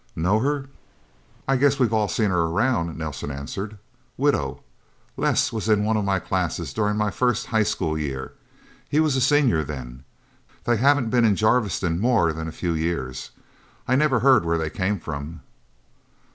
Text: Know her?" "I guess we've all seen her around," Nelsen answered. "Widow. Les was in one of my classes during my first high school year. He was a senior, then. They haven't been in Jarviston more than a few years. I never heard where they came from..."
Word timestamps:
Know 0.15 0.39
her?" 0.39 0.65
"I 1.47 1.57
guess 1.57 1.77
we've 1.77 1.93
all 1.93 2.07
seen 2.07 2.31
her 2.31 2.45
around," 2.45 2.97
Nelsen 2.97 3.29
answered. 3.29 3.77
"Widow. 4.17 4.63
Les 5.15 5.53
was 5.53 5.69
in 5.69 5.83
one 5.85 5.95
of 5.95 6.03
my 6.03 6.17
classes 6.17 6.73
during 6.73 6.97
my 6.97 7.11
first 7.11 7.45
high 7.45 7.61
school 7.61 7.95
year. 7.95 8.31
He 8.89 8.99
was 8.99 9.15
a 9.15 9.21
senior, 9.21 9.63
then. 9.63 10.03
They 10.63 10.77
haven't 10.77 11.11
been 11.11 11.23
in 11.23 11.35
Jarviston 11.35 11.99
more 11.99 12.33
than 12.33 12.47
a 12.47 12.51
few 12.51 12.73
years. 12.73 13.29
I 13.87 13.95
never 13.95 14.21
heard 14.21 14.43
where 14.43 14.57
they 14.57 14.71
came 14.71 14.99
from..." 14.99 15.41